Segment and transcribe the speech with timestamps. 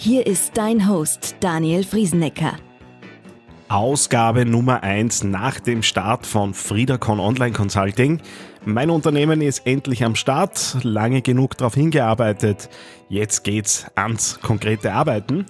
[0.00, 2.52] Hier ist dein Host Daniel Friesenecker.
[3.68, 8.20] Ausgabe Nummer 1 nach dem Start von Friedacon Online Consulting.
[8.64, 12.70] Mein Unternehmen ist endlich am Start, lange genug darauf hingearbeitet.
[13.08, 15.46] Jetzt geht's ans konkrete Arbeiten.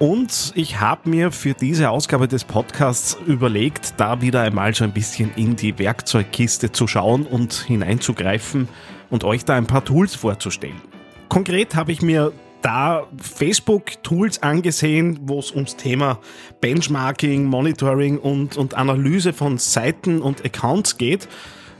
[0.00, 4.92] Und ich habe mir für diese Ausgabe des Podcasts überlegt, da wieder einmal so ein
[4.92, 8.68] bisschen in die Werkzeugkiste zu schauen und hineinzugreifen
[9.10, 10.82] und euch da ein paar Tools vorzustellen.
[11.28, 12.32] Konkret habe ich mir
[12.64, 16.18] da Facebook-Tools angesehen, wo es ums Thema
[16.62, 21.28] Benchmarking, Monitoring und, und Analyse von Seiten und Accounts geht.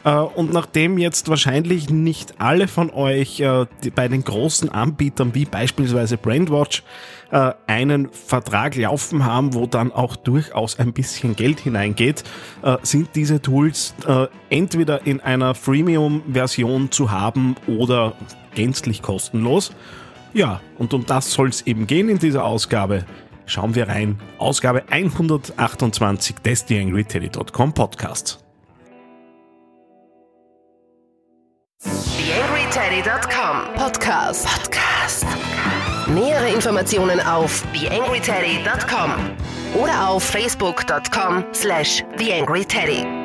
[0.05, 5.47] Äh, und nachdem jetzt wahrscheinlich nicht alle von euch äh, bei den großen Anbietern wie
[5.47, 6.83] beispielsweise Brandwatch
[7.31, 12.25] äh, einen Vertrag laufen haben, wo dann auch durchaus ein bisschen Geld hineingeht,
[12.83, 13.95] sind diese Tools
[14.51, 18.15] entweder in einer Freemium-Version zu haben oder
[18.55, 19.73] gänzlich kostenlos.
[20.35, 23.07] Ja, und um das soll es eben gehen in dieser Ausgabe.
[23.47, 24.21] Schauen wir rein.
[24.39, 28.41] Ausgabe 128 des TheAngryTeddy.com Podcasts.
[31.83, 34.47] TheAngryTeddy.com Podcast.
[34.47, 35.27] Podcast.
[36.09, 39.13] Nähere Informationen auf TheAngryTeddy.com
[39.81, 43.24] oder auf Facebook.com slash TheAngryTeddy.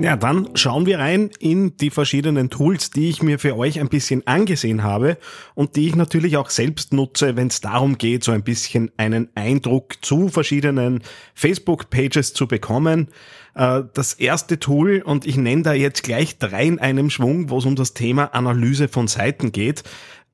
[0.00, 3.88] Ja, dann schauen wir rein in die verschiedenen Tools, die ich mir für euch ein
[3.88, 5.18] bisschen angesehen habe
[5.54, 9.28] und die ich natürlich auch selbst nutze, wenn es darum geht, so ein bisschen einen
[9.36, 13.06] Eindruck zu verschiedenen Facebook-Pages zu bekommen.
[13.54, 17.58] Äh, das erste Tool, und ich nenne da jetzt gleich drei in einem Schwung, wo
[17.58, 19.84] es um das Thema Analyse von Seiten geht,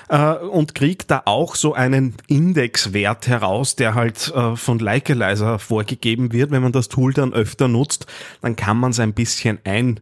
[0.09, 6.33] Äh, und kriege da auch so einen Indexwert heraus, der halt äh, von Likealizer vorgegeben
[6.33, 6.51] wird.
[6.51, 8.07] Wenn man das Tool dann öfter nutzt,
[8.41, 9.99] dann kann man es ein bisschen ein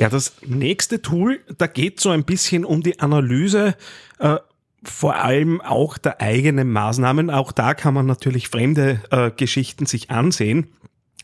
[0.02, 3.76] Ja, das nächste Tool, da geht so ein bisschen um die Analyse
[4.18, 4.38] äh,
[4.82, 7.30] vor allem auch der eigenen Maßnahmen.
[7.30, 10.72] Auch da kann man natürlich fremde äh, Geschichten sich ansehen.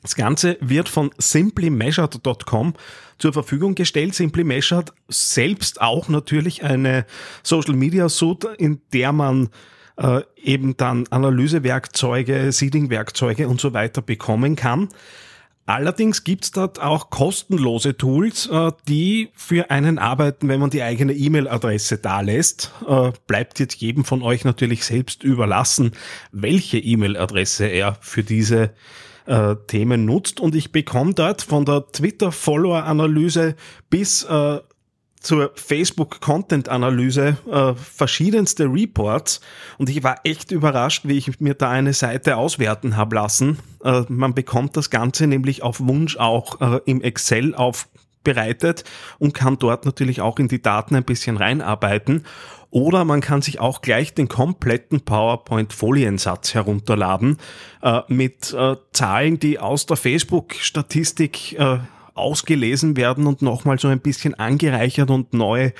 [0.02, 2.74] Das Ganze wird von simplymeasured.com
[3.18, 4.14] zur Verfügung gestellt.
[4.14, 7.04] Simply Measured selbst auch natürlich eine
[7.42, 9.48] Social Media Suite, in der man
[9.96, 14.88] äh, eben dann Analysewerkzeuge, Seeding-Werkzeuge und so weiter bekommen kann.
[15.68, 21.12] Allerdings gibt's dort auch kostenlose Tools, äh, die für einen arbeiten, wenn man die eigene
[21.12, 22.72] E-Mail-Adresse da lässt.
[22.88, 25.92] Äh, bleibt jetzt jedem von euch natürlich selbst überlassen,
[26.32, 28.70] welche E-Mail-Adresse er für diese
[29.26, 30.40] äh, Themen nutzt.
[30.40, 33.54] Und ich bekomme dort von der Twitter-Follower-Analyse
[33.90, 34.26] bis
[35.20, 39.40] zur Facebook-Content-Analyse äh, verschiedenste Reports
[39.78, 43.58] und ich war echt überrascht, wie ich mir da eine Seite auswerten habe lassen.
[43.84, 48.84] Äh, man bekommt das Ganze nämlich auf Wunsch auch äh, im Excel aufbereitet
[49.18, 52.24] und kann dort natürlich auch in die Daten ein bisschen reinarbeiten.
[52.70, 57.38] Oder man kann sich auch gleich den kompletten PowerPoint-Foliensatz herunterladen
[57.82, 61.78] äh, mit äh, Zahlen, die aus der Facebook-Statistik äh,
[62.18, 65.70] ausgelesen werden und nochmal so ein bisschen angereichert und neu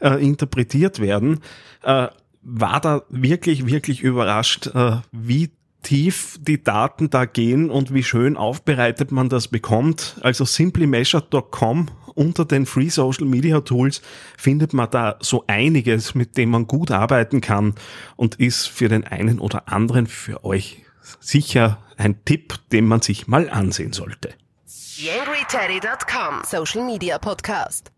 [0.00, 1.40] äh, interpretiert werden,
[1.82, 2.08] äh,
[2.42, 5.50] war da wirklich, wirklich überrascht, äh, wie
[5.82, 10.16] tief die Daten da gehen und wie schön aufbereitet man das bekommt.
[10.22, 14.00] Also simplymeasured.com unter den Free Social Media Tools
[14.36, 17.74] findet man da so einiges, mit dem man gut arbeiten kann
[18.16, 20.82] und ist für den einen oder anderen für euch
[21.20, 24.34] sicher ein Tipp, den man sich mal ansehen sollte.
[24.74, 27.92] TheAngryTeddy.com Social Media Podcast.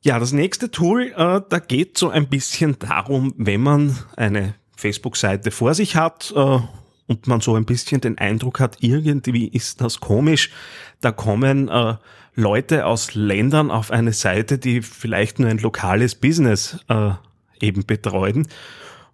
[0.00, 5.50] Ja, das nächste Tool, äh, da geht so ein bisschen darum, wenn man eine Facebook-Seite
[5.50, 6.58] vor sich hat äh,
[7.06, 10.50] und man so ein bisschen den Eindruck hat, irgendwie ist das komisch,
[11.02, 11.96] da kommen äh,
[12.34, 17.10] Leute aus Ländern auf eine Seite, die vielleicht nur ein lokales Business äh,
[17.60, 18.48] eben betreuen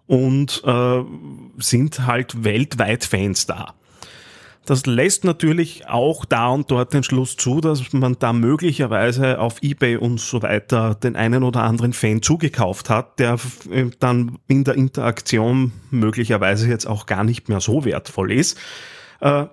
[0.05, 1.03] und äh,
[1.57, 3.73] sind halt weltweit Fans da.
[4.67, 9.63] Das lässt natürlich auch da und dort den Schluss zu, dass man da möglicherweise auf
[9.63, 13.39] eBay und so weiter den einen oder anderen Fan zugekauft hat, der
[13.71, 18.57] äh, dann in der Interaktion möglicherweise jetzt auch gar nicht mehr so wertvoll ist.
[19.21, 19.45] Äh,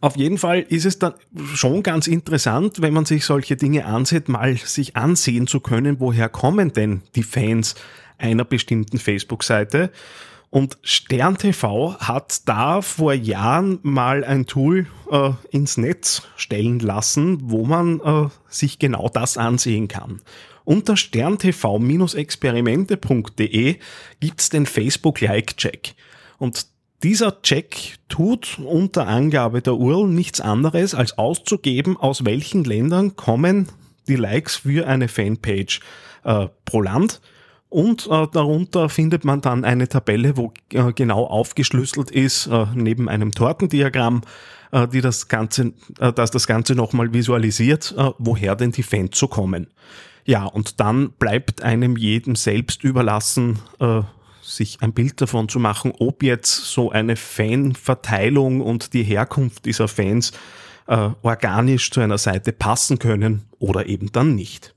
[0.00, 1.14] auf jeden Fall ist es dann
[1.54, 6.28] schon ganz interessant, wenn man sich solche Dinge ansieht, mal sich ansehen zu können, woher
[6.28, 7.74] kommen denn die Fans
[8.18, 9.90] einer bestimmten Facebook-Seite
[10.50, 17.50] und Stern TV hat da vor Jahren mal ein Tool äh, ins Netz stellen lassen,
[17.50, 20.22] wo man äh, sich genau das ansehen kann.
[20.64, 23.76] Unter sterntv-experimente.de
[24.20, 25.94] gibt's den Facebook Like Check.
[26.38, 26.66] Und
[27.02, 33.68] dieser Check tut unter Angabe der URL nichts anderes, als auszugeben, aus welchen Ländern kommen
[34.08, 35.80] die Likes für eine Fanpage
[36.24, 37.20] äh, pro Land
[37.68, 43.08] und äh, darunter findet man dann eine Tabelle, wo äh, genau aufgeschlüsselt ist, äh, neben
[43.08, 44.22] einem Tortendiagramm,
[44.72, 49.18] äh, die das Ganze, äh, das das Ganze nochmal visualisiert, äh, woher denn die Fans
[49.18, 49.68] so kommen.
[50.24, 53.60] Ja, und dann bleibt einem jedem selbst überlassen,
[54.42, 59.88] sich ein Bild davon zu machen, ob jetzt so eine Fanverteilung und die Herkunft dieser
[59.88, 60.32] Fans
[60.86, 64.74] organisch zu einer Seite passen können oder eben dann nicht.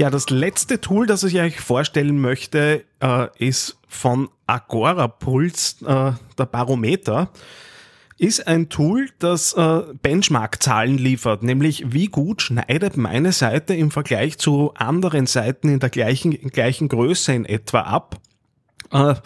[0.00, 6.12] Ja, das letzte Tool, das ich euch vorstellen möchte, äh, ist von Agora Pulse, äh,
[6.38, 7.28] der Barometer.
[8.16, 14.38] Ist ein Tool, das äh, Benchmark-Zahlen liefert, nämlich wie gut schneidet meine Seite im Vergleich
[14.38, 18.16] zu anderen Seiten in der gleichen, gleichen Größe in etwa ab.
[18.92, 19.16] Äh,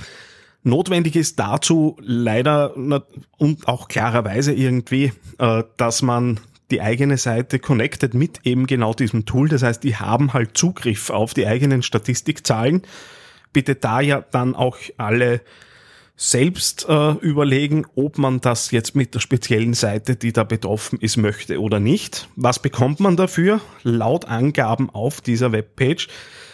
[0.65, 6.41] Notwendig ist dazu leider und auch klarerweise irgendwie, äh, dass man
[6.75, 9.49] die eigene Seite connected mit eben genau diesem Tool.
[9.49, 12.83] Das heißt, die haben halt Zugriff auf die eigenen Statistikzahlen.
[13.53, 15.41] Bitte da ja dann auch alle
[16.17, 21.17] selbst äh, überlegen, ob man das jetzt mit der speziellen Seite, die da betroffen ist,
[21.17, 22.29] möchte oder nicht.
[22.35, 23.61] Was bekommt man dafür?
[23.85, 26.09] Laut Angaben auf dieser Webpage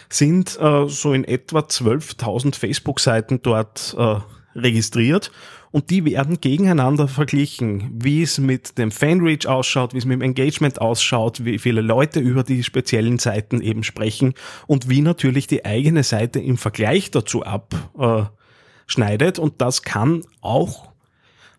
[0.07, 4.17] sind äh, so in etwa 12.000 Facebook-Seiten dort äh,
[4.55, 5.31] registriert
[5.71, 10.21] und die werden gegeneinander verglichen, wie es mit dem Fanreach ausschaut, wie es mit dem
[10.21, 14.33] Engagement ausschaut, wie viele Leute über die speziellen Seiten eben sprechen
[14.67, 19.39] und wie natürlich die eigene Seite im Vergleich dazu abschneidet.
[19.39, 20.91] und das kann auch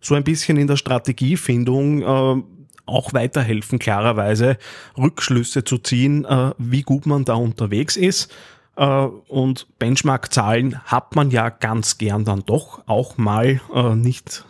[0.00, 2.42] so ein bisschen in der Strategiefindung äh,
[2.84, 4.58] auch weiterhelfen, klarerweise
[4.98, 8.30] Rückschlüsse zu ziehen, äh, wie gut man da unterwegs ist.
[8.76, 14.44] Äh, und Benchmark-Zahlen hat man ja ganz gern dann doch auch mal äh, nicht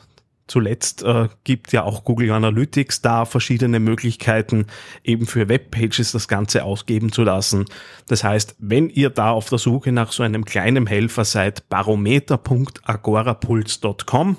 [0.52, 4.66] Zuletzt äh, gibt ja auch Google Analytics da verschiedene Möglichkeiten,
[5.02, 7.64] eben für Webpages das Ganze ausgeben zu lassen.
[8.06, 14.36] Das heißt, wenn ihr da auf der Suche nach so einem kleinen Helfer seid, barometer.agorapuls.com,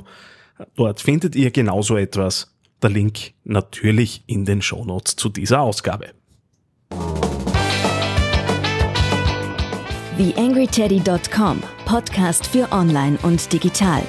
[0.76, 2.56] dort findet ihr genauso etwas.
[2.84, 6.12] Der Link natürlich in den Shownotes zu dieser Ausgabe.
[10.18, 14.04] TheAngryTeddy.com Podcast für Online und Digital.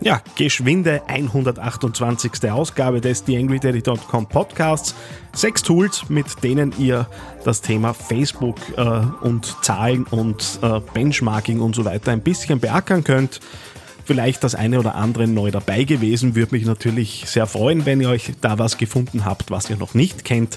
[0.00, 2.50] Ja, geschwinde 128.
[2.50, 4.94] Ausgabe des TheAngryDaddy.com Podcasts.
[5.34, 7.06] Sechs Tools, mit denen ihr
[7.44, 8.82] das Thema Facebook äh,
[9.20, 13.40] und Zahlen und äh, Benchmarking und so weiter ein bisschen beackern könnt.
[14.04, 16.34] Vielleicht das eine oder andere neu dabei gewesen.
[16.34, 19.94] Würde mich natürlich sehr freuen, wenn ihr euch da was gefunden habt, was ihr noch
[19.94, 20.56] nicht kennt.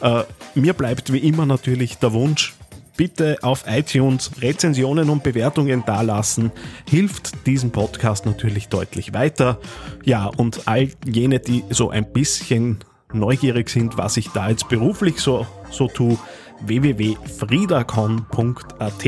[0.00, 2.54] Äh, mir bleibt wie immer natürlich der Wunsch,
[2.96, 6.50] bitte auf iTunes Rezensionen und Bewertungen dalassen.
[6.88, 9.58] Hilft diesem Podcast natürlich deutlich weiter.
[10.04, 12.78] Ja, und all jene, die so ein bisschen
[13.12, 16.16] neugierig sind, was ich da jetzt beruflich so, so tue,
[16.60, 19.04] www.friedacon.at.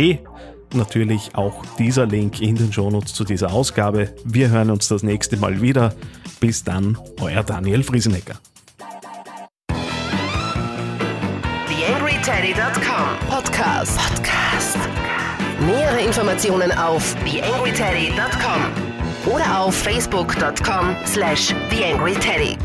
[0.75, 4.15] Natürlich auch dieser Link in den Shownotes zu dieser Ausgabe.
[4.25, 5.95] Wir hören uns das nächste Mal wieder.
[6.41, 8.35] Bis dann, euer Daniel Friesenecker.
[11.69, 13.99] TheAngryTeddy.com Podcast.
[13.99, 14.79] Podcast.
[15.61, 22.57] Nähere Informationen auf TheAngryTeddy.com oder auf Facebook.com slash TheAngryTeddy.